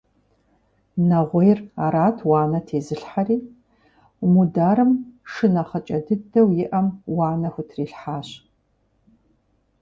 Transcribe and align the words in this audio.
Нэгъуейр 1.07 1.59
арат 1.83 2.17
уанэ 2.29 2.59
тезылъхьэри, 2.67 3.37
Мударым 4.33 4.91
шы 5.31 5.47
нэхъыкӀэ 5.53 5.97
дыдэу 6.05 6.49
иӀэм 6.63 6.87
уанэ 7.15 7.49
хутрилъхьащ. 7.53 8.29